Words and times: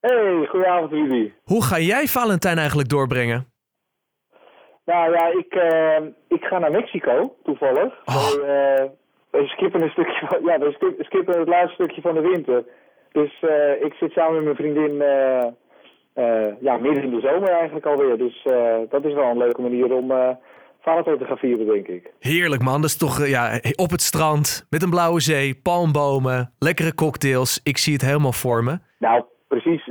Hey, 0.00 0.46
goedenavond 0.48 0.92
Rudy. 0.92 1.32
Hoe 1.44 1.64
ga 1.64 1.78
jij 1.78 2.06
Valentijn 2.06 2.58
eigenlijk 2.58 2.88
doorbrengen? 2.88 3.52
Nou 4.84 5.12
ja, 5.12 5.26
ik, 5.26 5.54
eh, 5.54 6.06
ik 6.28 6.44
ga 6.44 6.58
naar 6.58 6.70
Mexico, 6.70 7.34
toevallig. 7.44 7.92
Oh. 8.04 8.30
Wij, 8.34 8.74
eh, 8.74 8.84
wij 9.30 9.46
skippen 9.46 9.82
een 9.82 9.90
stukje 9.90 10.26
van, 10.26 10.42
ja, 10.44 10.58
wij 10.58 10.72
skip- 10.72 11.04
skippen 11.04 11.38
het 11.38 11.48
laatste 11.48 11.74
stukje 11.74 12.00
van 12.00 12.14
de 12.14 12.20
winter. 12.20 12.64
Dus 13.12 13.40
eh, 13.40 13.84
ik 13.84 13.92
zit 14.00 14.12
samen 14.12 14.34
met 14.34 14.44
mijn 14.44 14.56
vriendin 14.56 15.00
eh, 15.02 15.46
ja, 16.60 16.76
midden 16.76 17.02
in 17.02 17.10
de 17.10 17.20
zomer 17.20 17.48
eigenlijk 17.50 17.86
alweer. 17.86 18.18
Dus 18.18 18.42
dat 18.90 19.04
is 19.04 19.14
wel 19.14 19.30
een 19.30 19.38
leuke 19.38 19.60
manier 19.62 19.92
om 19.92 20.12
Valentijn 20.80 21.18
te 21.18 21.24
gaan 21.24 21.36
vieren, 21.38 21.66
denk 21.66 21.86
ik. 21.88 22.12
Heerlijk 22.18 22.62
man, 22.62 22.80
dat 22.80 22.90
is 22.90 22.96
toch 22.96 23.26
ja, 23.26 23.60
op 23.76 23.90
het 23.90 24.02
strand, 24.02 24.66
met 24.70 24.82
een 24.82 24.90
blauwe 24.90 25.20
zee, 25.20 25.54
palmbomen, 25.62 26.52
lekkere 26.58 26.94
cocktails. 26.94 27.60
Ik 27.62 27.78
zie 27.78 27.92
het 27.92 28.02
helemaal 28.02 28.32
voor 28.32 28.64
me. 28.64 28.78
Nou, 28.98 29.24
precies. 29.60 29.82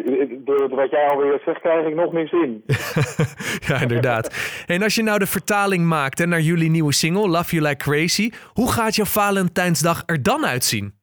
Door 0.45 0.69
wat 0.69 0.89
jij 0.89 1.07
alweer 1.07 1.41
zegt, 1.45 1.61
krijg 1.61 1.87
ik 1.87 1.95
nog 1.95 2.11
meer 2.11 2.27
zin. 2.27 2.63
ja, 3.67 3.81
inderdaad. 3.81 4.25
En 4.67 4.83
als 4.83 4.95
je 4.95 5.03
nou 5.03 5.19
de 5.19 5.27
vertaling 5.27 5.85
maakt 5.85 6.19
hè, 6.19 6.25
naar 6.25 6.39
jullie 6.39 6.69
nieuwe 6.69 6.93
single, 6.93 7.27
Love 7.27 7.55
You 7.55 7.67
Like 7.67 7.89
Crazy, 7.89 8.31
hoe 8.53 8.71
gaat 8.71 8.95
jouw 8.95 9.05
Valentijnsdag 9.05 10.03
er 10.05 10.23
dan 10.23 10.45
uitzien? 10.45 10.93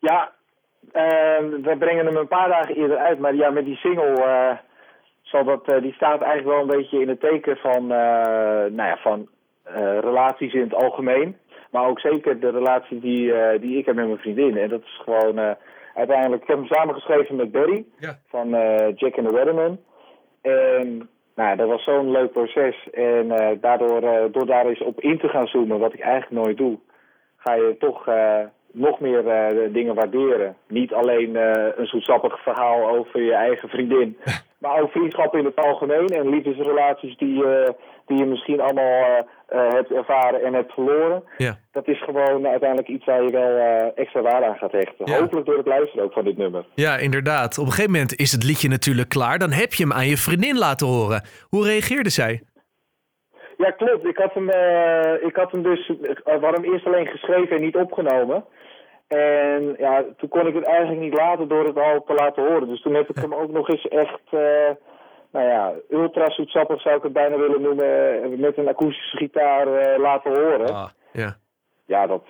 Ja, 0.00 0.32
eh, 0.92 1.38
we 1.62 1.76
brengen 1.78 2.06
hem 2.06 2.16
een 2.16 2.28
paar 2.28 2.48
dagen 2.48 2.74
eerder 2.74 2.96
uit. 2.96 3.18
Maar 3.18 3.34
ja, 3.34 3.50
met 3.50 3.64
die 3.64 3.76
single, 3.76 4.22
eh, 4.22 4.56
zal 5.22 5.44
dat, 5.44 5.72
eh, 5.72 5.82
die 5.82 5.92
staat 5.92 6.22
eigenlijk 6.22 6.56
wel 6.56 6.60
een 6.60 6.80
beetje 6.80 7.00
in 7.00 7.08
het 7.08 7.20
teken 7.20 7.56
van, 7.56 7.82
eh, 7.92 8.70
nou 8.70 8.88
ja, 8.88 8.96
van 8.96 9.28
eh, 9.62 9.98
relaties 9.98 10.54
in 10.54 10.60
het 10.60 10.74
algemeen. 10.74 11.36
Maar 11.70 11.86
ook 11.86 12.00
zeker 12.00 12.40
de 12.40 12.50
relatie 12.50 13.00
die, 13.00 13.32
eh, 13.32 13.60
die 13.60 13.78
ik 13.78 13.86
heb 13.86 13.94
met 13.94 14.06
mijn 14.06 14.18
vriendin. 14.18 14.56
En 14.56 14.68
dat 14.68 14.82
is 14.82 15.00
gewoon 15.04 15.38
eh, 15.38 15.50
uiteindelijk... 15.94 16.42
Ik 16.42 16.48
heb 16.48 16.56
hem 16.56 16.66
samengeschreven 16.66 17.36
met 17.36 17.52
Barry 17.52 17.84
Ja. 17.98 18.18
van 18.28 18.54
eh, 18.54 18.96
Jack 18.96 19.18
and 19.18 19.28
the 19.28 19.34
Weatherman. 19.34 19.78
En 20.40 21.08
nou, 21.34 21.56
dat 21.56 21.68
was 21.68 21.84
zo'n 21.84 22.10
leuk 22.10 22.32
proces. 22.32 22.90
En 22.90 23.30
eh, 23.30 23.56
daardoor, 23.60 24.02
eh, 24.02 24.24
door 24.32 24.46
daar 24.46 24.66
eens 24.66 24.80
op 24.82 25.00
in 25.00 25.18
te 25.18 25.28
gaan 25.28 25.46
zoomen, 25.46 25.78
wat 25.78 25.94
ik 25.94 26.00
eigenlijk 26.00 26.44
nooit 26.44 26.56
doe, 26.56 26.78
ga 27.36 27.54
je 27.54 27.76
toch 27.78 28.04
nog 28.72 29.00
meer 29.00 29.28
eh, 29.28 29.72
dingen 29.72 29.94
waarderen. 29.94 30.56
Niet 30.68 30.92
alleen 30.92 31.36
eh, 31.36 31.66
een 31.76 31.86
zoetsappig 31.86 32.42
verhaal 32.42 32.88
over 32.88 33.22
je 33.22 33.34
eigen 33.34 33.68
vriendin, 33.68 34.16
maar 34.62 34.80
ook 34.80 34.90
vriendschap 34.90 35.36
in 35.36 35.44
het 35.44 35.56
algemeen 35.56 36.06
en 36.06 36.28
liefdesrelaties 36.28 37.16
die, 37.16 37.44
eh, 37.44 37.70
die 38.06 38.18
je 38.18 38.26
misschien 38.26 38.60
allemaal 38.60 39.30
hebt 39.48 39.90
ervaren 39.90 40.42
en 40.42 40.54
hebt 40.54 40.72
verloren. 40.72 41.22
Ja. 41.38 41.58
Dat 41.72 41.88
is 41.88 42.02
gewoon 42.02 42.46
uiteindelijk 42.46 42.88
iets 42.88 43.04
waar 43.04 43.22
je 43.22 43.30
wel 43.30 43.56
extra 43.94 44.20
waarde 44.20 44.46
aan 44.46 44.56
gaat 44.56 44.72
hechten. 44.72 45.06
Ja. 45.06 45.18
Hopelijk 45.18 45.46
door 45.46 45.56
het 45.56 45.66
luisteren 45.66 46.04
ook 46.04 46.12
van 46.12 46.24
dit 46.24 46.36
nummer. 46.36 46.64
ja, 46.74 46.96
inderdaad. 46.96 47.58
Op 47.58 47.64
een 47.64 47.70
gegeven 47.70 47.92
moment 47.92 48.14
is 48.14 48.32
het 48.32 48.44
liedje 48.44 48.68
natuurlijk 48.68 49.08
klaar. 49.08 49.38
Dan 49.38 49.50
heb 49.50 49.74
je 49.74 49.82
hem 49.82 49.92
aan 49.92 50.06
je 50.06 50.16
vriendin 50.16 50.58
laten 50.58 50.86
horen. 50.86 51.24
Hoe 51.48 51.64
reageerde 51.64 52.10
zij? 52.10 52.42
Ja, 53.62 53.70
klopt. 53.70 54.04
Ik 54.04 54.16
had 54.16 54.34
hem, 54.34 54.48
eh, 54.48 55.22
ik 55.22 55.36
had 55.36 55.52
hem 55.52 55.62
dus, 55.62 55.86
we 56.24 56.38
hem 56.40 56.64
eerst 56.64 56.86
alleen 56.86 57.06
geschreven 57.06 57.56
en 57.56 57.62
niet 57.62 57.76
opgenomen. 57.76 58.44
En 59.08 59.74
ja, 59.78 60.04
toen 60.16 60.28
kon 60.28 60.46
ik 60.46 60.54
het 60.54 60.64
eigenlijk 60.64 61.00
niet 61.00 61.14
laten 61.14 61.48
door 61.48 61.66
het 61.66 61.76
al 61.76 62.02
te 62.04 62.14
laten 62.14 62.42
horen. 62.42 62.68
Dus 62.68 62.82
toen 62.82 62.94
heb 62.94 63.08
ik 63.08 63.16
hem 63.16 63.34
ook 63.34 63.50
nog 63.50 63.68
eens 63.68 63.88
echt, 63.88 64.20
eh, 64.30 64.70
nou 65.32 65.46
ja, 65.46 65.72
ultra 65.90 66.30
zoetsappig 66.30 66.80
zou 66.80 66.96
ik 66.96 67.02
het 67.02 67.12
bijna 67.12 67.36
willen 67.36 67.62
noemen, 67.62 68.40
met 68.40 68.56
een 68.56 68.68
akoestische 68.68 69.16
gitaar 69.16 69.98
laten 69.98 70.30
horen. 70.30 70.74
Ah, 70.74 70.88
ja. 71.12 71.36
Ja, 71.86 72.06
dat, 72.06 72.24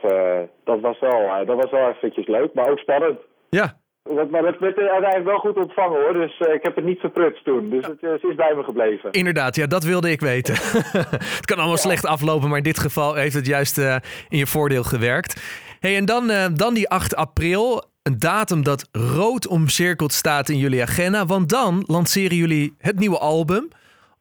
dat, 0.64 0.80
was 0.80 0.98
wel, 0.98 1.44
dat 1.44 1.56
was 1.56 1.70
wel 1.70 1.88
eventjes 1.88 2.26
leuk, 2.26 2.54
maar 2.54 2.70
ook 2.70 2.78
spannend. 2.78 3.20
Ja, 3.48 3.76
Dat- 4.02 4.30
Maar 4.30 4.42
dat 4.42 4.58
werd 4.58 4.78
uiteindelijk 4.78 5.24
wel 5.24 5.38
goed 5.38 5.56
ontvangen 5.56 6.00
hoor, 6.00 6.12
dus 6.12 6.38
eh, 6.38 6.54
ik 6.54 6.62
heb 6.62 6.76
het 6.76 6.84
niet 6.84 7.00
verprutst 7.00 7.44
toen. 7.44 7.70
Dus 7.70 7.86
het, 7.86 8.02
eh, 8.02 8.10
het 8.10 8.22
is 8.24 8.34
bij 8.34 8.54
me 8.56 8.62
gebleven. 8.62 9.10
inderdaad. 9.10 9.56
Ja, 9.56 9.66
dat 9.66 9.84
wilde 9.84 10.10
ik 10.10 10.20
weten. 10.20 10.54
het 11.38 11.46
kan 11.46 11.58
allemaal 11.58 11.76
slecht 11.76 12.06
aflopen, 12.06 12.48
maar 12.48 12.56
in 12.58 12.62
dit 12.64 12.78
geval 12.78 13.14
heeft 13.14 13.34
het 13.34 13.46
juist 13.46 13.78
eh, 13.78 13.96
in 14.28 14.38
je 14.38 14.46
voordeel 14.46 14.82
gewerkt. 14.82 15.42
Hey, 15.80 15.96
en 15.96 16.04
dan, 16.04 16.30
dan 16.54 16.74
die 16.74 16.88
8 16.88 17.16
april. 17.16 17.82
Een 18.02 18.18
datum 18.18 18.62
dat 18.62 18.88
rood 18.92 19.46
omcirkeld 19.46 20.12
staat 20.12 20.48
in 20.48 20.56
jullie 20.58 20.82
agenda. 20.82 21.26
Want 21.26 21.48
dan 21.48 21.84
lanceren 21.86 22.36
jullie 22.36 22.74
het 22.78 22.98
nieuwe 22.98 23.18
album. 23.18 23.68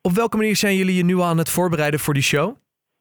Op 0.02 0.12
welke 0.12 0.38
manier 0.38 0.56
zijn 0.56 0.75
jullie 0.75 0.96
je 0.96 1.03
nu 1.06 1.16
al 1.16 1.24
aan 1.25 1.38
het 1.38 1.50
voorbereiden 1.50 2.00
voor 2.00 2.14
die 2.14 2.24
show? 2.24 2.56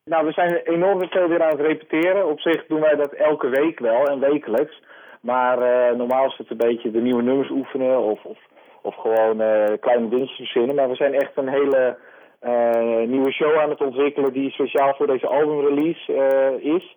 Nou, 0.04 0.26
we 0.26 0.32
zijn 0.32 0.54
enorm 0.64 1.08
veel 1.10 1.28
weer 1.28 1.42
aan 1.42 1.50
het 1.56 1.60
repeteren. 1.60 2.26
Op 2.30 2.40
zich 2.40 2.66
doen 2.66 2.80
wij 2.80 2.94
dat 2.96 3.12
elke 3.12 3.48
week 3.48 3.78
wel 3.78 4.04
en 4.06 4.20
wekelijks. 4.20 4.82
Maar 5.20 5.58
eh, 5.62 5.96
normaal 5.96 6.26
is 6.26 6.36
het 6.36 6.50
een 6.50 6.56
beetje 6.56 6.90
de 6.90 7.00
nieuwe 7.00 7.22
nummers 7.22 7.50
oefenen 7.50 7.98
of, 7.98 8.24
of, 8.24 8.38
of 8.82 8.94
gewoon 8.94 9.40
eh, 9.40 9.72
kleine 9.80 10.08
dingetjes 10.08 10.36
verzinnen. 10.36 10.74
Maar 10.74 10.88
we 10.88 10.94
zijn 10.94 11.14
echt 11.14 11.32
een 11.34 11.48
hele 11.48 11.96
eh, 12.38 13.08
nieuwe 13.08 13.32
show 13.32 13.58
aan 13.58 13.70
het 13.70 13.80
ontwikkelen 13.80 14.32
die 14.32 14.50
speciaal 14.50 14.94
voor 14.94 15.06
deze 15.06 15.26
albumrelease 15.26 16.12
is. 16.60 16.96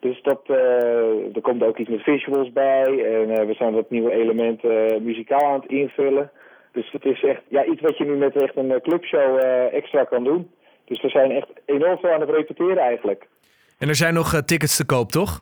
Dus 0.00 0.22
dat, 0.22 0.40
er 1.32 1.40
komt 1.42 1.62
ook 1.62 1.78
iets 1.78 1.90
met 1.90 2.02
visuals 2.02 2.52
bij 2.52 2.84
en 2.84 3.46
we 3.46 3.54
zijn 3.54 3.74
wat 3.74 3.90
nieuwe 3.90 4.12
elementen 4.12 5.02
muzikaal 5.02 5.44
aan 5.44 5.60
het 5.60 5.70
invullen. 5.70 6.30
Dus 6.72 6.92
het 6.92 7.04
is 7.04 7.22
echt 7.24 7.42
ja, 7.48 7.64
iets 7.64 7.80
wat 7.80 7.98
je 7.98 8.04
nu 8.04 8.16
met 8.16 8.42
echt 8.42 8.56
een 8.56 8.80
clubshow 8.82 9.38
extra 9.72 10.04
kan 10.04 10.24
doen. 10.24 10.50
Dus 10.84 11.02
we 11.02 11.08
zijn 11.08 11.30
echt 11.30 11.48
enorm 11.64 11.98
veel 11.98 12.10
aan 12.10 12.20
het 12.20 12.30
repeteren 12.30 12.78
eigenlijk. 12.78 13.26
En 13.78 13.88
er 13.88 13.94
zijn 13.94 14.14
nog 14.14 14.42
tickets 14.42 14.76
te 14.76 14.86
koop, 14.86 15.10
toch? 15.10 15.40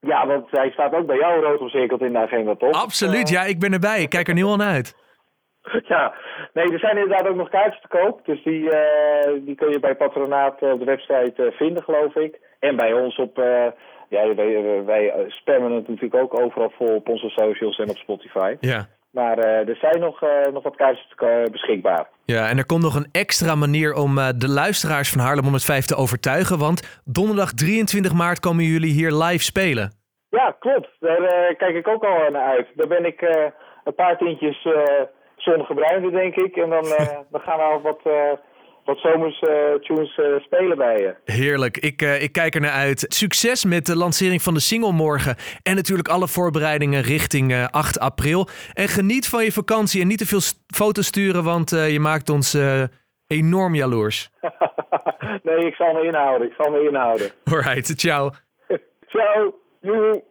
Ja, 0.00 0.26
want 0.26 0.50
hij 0.50 0.70
staat 0.70 0.94
ook 0.94 1.06
bij 1.06 1.16
jou 1.16 1.42
rood 1.44 1.60
omcirkeld 1.60 2.00
in 2.00 2.12
de 2.12 2.18
agenda, 2.18 2.54
toch? 2.54 2.82
Absoluut, 2.82 3.28
ja, 3.28 3.42
ik 3.44 3.58
ben 3.58 3.72
erbij. 3.72 4.02
Ik 4.02 4.08
kijk 4.10 4.28
er 4.28 4.34
nu 4.34 4.44
al 4.44 4.56
naar 4.56 4.72
uit. 4.72 4.96
Ja, 5.88 6.14
nee, 6.52 6.72
er 6.72 6.78
zijn 6.78 6.96
inderdaad 6.96 7.28
ook 7.28 7.36
nog 7.36 7.48
kaartjes 7.48 7.80
te 7.82 7.88
koop. 7.88 8.24
Dus 8.24 8.42
die, 8.44 8.70
eh, 8.70 9.32
die 9.40 9.54
kun 9.54 9.70
je 9.70 9.80
bij 9.80 9.94
Patronaat 9.96 10.62
eh, 10.62 10.70
op 10.72 10.78
de 10.78 10.84
website 10.84 11.44
eh, 11.44 11.52
vinden, 11.52 11.82
geloof 11.82 12.14
ik. 12.14 12.38
En 12.58 12.76
bij 12.76 12.92
ons 12.92 13.16
op... 13.16 13.38
eh, 13.38 13.66
ja, 14.08 14.34
wij, 14.34 14.84
wij 14.84 15.10
eh, 15.10 15.24
spammen 15.28 15.72
het 15.72 15.88
natuurlijk 15.88 16.22
ook 16.22 16.40
overal 16.40 16.72
vol 16.76 16.94
op 16.94 17.08
onze 17.08 17.28
socials 17.28 17.78
en 17.78 17.90
op 17.90 17.96
Spotify. 17.96 18.56
Ja. 18.60 18.86
Maar 19.20 19.38
eh, 19.38 19.68
er 19.68 19.76
zijn 19.76 20.00
nog, 20.00 20.22
eh, 20.22 20.52
nog 20.52 20.62
wat 20.62 20.76
kaartjes 20.76 21.14
beschikbaar. 21.50 22.08
Ja, 22.24 22.48
en 22.48 22.58
er 22.58 22.66
komt 22.66 22.82
nog 22.82 22.94
een 22.94 23.08
extra 23.12 23.54
manier 23.54 23.94
om 23.94 24.18
eh, 24.18 24.28
de 24.36 24.48
luisteraars 24.48 25.10
van 25.10 25.20
Haarlem 25.20 25.44
105 25.44 25.86
te 25.86 25.96
overtuigen. 25.96 26.58
Want 26.58 27.02
donderdag 27.04 27.52
23 27.52 28.12
maart 28.12 28.40
komen 28.40 28.64
jullie 28.64 28.92
hier 28.92 29.12
live 29.12 29.44
spelen. 29.44 29.92
Ja, 30.30 30.56
klopt. 30.58 30.88
Daar 31.00 31.54
kijk 31.56 31.74
ik 31.76 31.88
ook 31.88 32.04
al 32.04 32.30
naar 32.30 32.50
uit. 32.54 32.66
Daar 32.74 32.86
ben 32.86 33.04
ik 33.04 33.20
een 33.84 33.94
paar 33.94 34.18
tientjes 34.18 34.64
eh 34.64 35.02
zonnegebruinde, 35.36 36.10
denk 36.10 36.34
ik. 36.34 36.56
En 36.56 36.70
dan, 36.70 36.84
dan 37.32 37.40
gaan 37.40 37.58
we 37.58 37.64
al 37.64 37.80
wat, 37.80 38.00
wat 38.88 38.98
zomers 38.98 39.38
eh, 39.40 39.74
tunes 39.74 40.16
eh, 40.16 40.38
spelen 40.40 40.76
bij 40.76 40.98
je. 41.00 41.14
Heerlijk, 41.24 41.76
ik, 41.76 42.02
eh, 42.02 42.22
ik 42.22 42.32
kijk 42.32 42.54
er 42.54 42.60
naar 42.60 42.70
uit. 42.70 43.04
Succes 43.08 43.64
met 43.64 43.86
de 43.86 43.96
lancering 43.96 44.42
van 44.42 44.54
de 44.54 44.60
single 44.60 44.92
morgen. 44.92 45.36
En 45.62 45.74
natuurlijk 45.74 46.08
alle 46.08 46.28
voorbereidingen 46.28 47.02
richting 47.02 47.52
eh, 47.52 47.66
8 47.70 47.98
april. 47.98 48.48
En 48.72 48.88
geniet 48.88 49.28
van 49.28 49.44
je 49.44 49.52
vakantie 49.52 50.00
en 50.00 50.06
niet 50.06 50.18
te 50.18 50.26
veel 50.26 50.40
foto's 50.74 51.06
sturen, 51.06 51.44
want 51.44 51.70
je 51.70 52.00
maakt 52.00 52.28
ons 52.28 52.56
enorm 53.26 53.74
jaloers. 53.74 54.30
nee, 55.48 55.66
ik 55.66 55.74
zal 55.74 55.92
me 55.92 56.02
inhouden. 56.04 56.46
Ik 56.46 56.54
zal 56.58 56.70
me 56.70 56.88
inhouden. 56.88 57.30
Alright, 57.44 57.98
ciao. 57.98 58.30
Ciao. 59.12 59.54
Joehoe. 59.80 60.22